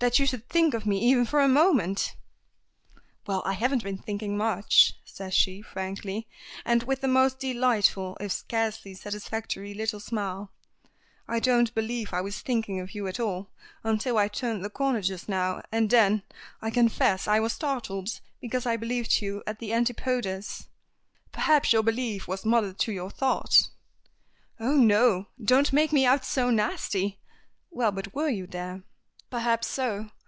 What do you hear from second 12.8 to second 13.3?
you at